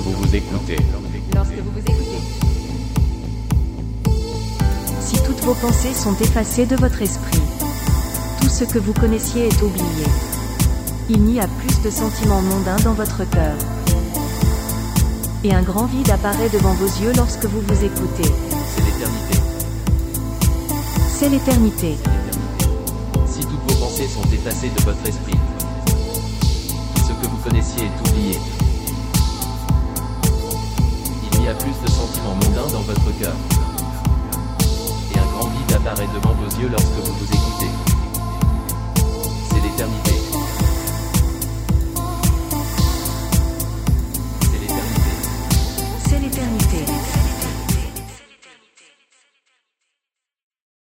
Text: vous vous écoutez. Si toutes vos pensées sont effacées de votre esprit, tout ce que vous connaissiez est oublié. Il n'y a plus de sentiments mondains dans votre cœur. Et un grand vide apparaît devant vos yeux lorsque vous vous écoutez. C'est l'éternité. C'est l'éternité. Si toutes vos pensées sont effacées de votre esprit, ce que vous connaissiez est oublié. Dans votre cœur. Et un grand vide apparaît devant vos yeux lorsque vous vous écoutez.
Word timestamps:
vous 0.00 0.12
vous 0.12 0.34
écoutez. 0.34 0.76
Si 5.00 5.16
toutes 5.22 5.40
vos 5.44 5.54
pensées 5.54 5.94
sont 5.94 6.14
effacées 6.16 6.66
de 6.66 6.76
votre 6.76 7.00
esprit, 7.02 7.40
tout 8.40 8.48
ce 8.48 8.64
que 8.64 8.78
vous 8.78 8.92
connaissiez 8.92 9.46
est 9.46 9.62
oublié. 9.62 10.04
Il 11.08 11.22
n'y 11.22 11.40
a 11.40 11.46
plus 11.46 11.82
de 11.82 11.90
sentiments 11.90 12.42
mondains 12.42 12.76
dans 12.84 12.94
votre 12.94 13.28
cœur. 13.30 13.54
Et 15.44 15.54
un 15.54 15.62
grand 15.62 15.86
vide 15.86 16.10
apparaît 16.10 16.48
devant 16.50 16.74
vos 16.74 16.86
yeux 16.86 17.12
lorsque 17.16 17.44
vous 17.44 17.60
vous 17.60 17.84
écoutez. 17.84 18.30
C'est 18.74 18.84
l'éternité. 18.84 19.38
C'est 21.08 21.28
l'éternité. 21.28 21.96
Si 23.26 23.40
toutes 23.40 23.72
vos 23.72 23.84
pensées 23.86 24.08
sont 24.08 24.28
effacées 24.32 24.70
de 24.76 24.82
votre 24.82 25.06
esprit, 25.06 25.38
ce 26.96 27.12
que 27.12 27.30
vous 27.30 27.38
connaissiez 27.38 27.84
est 27.84 28.10
oublié. 28.10 28.38
Dans 32.34 32.80
votre 32.80 33.18
cœur. 33.20 33.34
Et 35.14 35.18
un 35.18 35.26
grand 35.26 35.48
vide 35.48 35.72
apparaît 35.76 36.08
devant 36.14 36.34
vos 36.34 36.60
yeux 36.60 36.68
lorsque 36.68 36.86
vous 36.86 37.14
vous 37.14 37.24
écoutez. 37.24 37.85